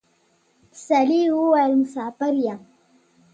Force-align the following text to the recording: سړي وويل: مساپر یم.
سړي 0.85 1.21
وويل: 1.37 1.71
مساپر 1.81 2.33
یم. 2.45 2.61